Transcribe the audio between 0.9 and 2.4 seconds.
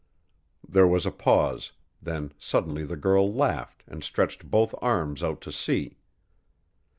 a pause, then